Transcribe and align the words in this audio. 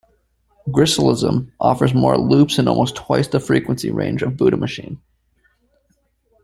Gristleism 0.71 1.51
offers 1.59 1.93
more 1.93 2.17
loops 2.17 2.57
and 2.57 2.67
almost 2.67 2.95
twice 2.95 3.27
the 3.27 3.39
frequency 3.39 3.91
range 3.91 4.23
of 4.23 4.31
the 4.31 4.35
Buddha 4.35 4.57
Machine. 4.57 4.99